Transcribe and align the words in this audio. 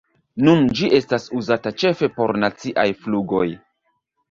Nun 0.45 0.63
ĝi 0.79 0.89
estas 0.99 1.27
uzata 1.41 1.73
ĉefe 1.83 2.11
por 2.17 2.35
naciaj 2.47 2.89
flugoj. 3.05 3.47